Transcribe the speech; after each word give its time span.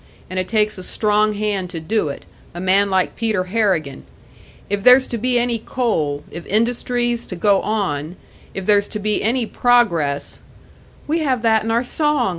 And 0.31 0.39
it 0.39 0.47
takes 0.47 0.79
a 0.79 0.83
strong 0.83 1.33
hand 1.33 1.69
to 1.69 1.79
do 1.79 2.09
it 2.09 2.25
a 2.55 2.59
man 2.59 2.89
like 2.89 3.15
Peter 3.15 3.43
Harrigan. 3.43 4.03
If 4.67 4.81
there's 4.81 5.05
to 5.09 5.17
be 5.19 5.37
any 5.37 5.59
coal, 5.59 6.23
if 6.31 6.43
industry's 6.47 7.27
to 7.27 7.35
go 7.35 7.61
on, 7.61 8.15
if 8.55 8.65
there's 8.65 8.87
to 8.87 8.99
be 8.99 9.21
any 9.21 9.45
progress" 9.45 10.41
"We 11.07 11.19
have 11.19 11.43
that 11.43 11.61
in 11.63 11.69
our 11.69 11.83
song!" 11.83 12.29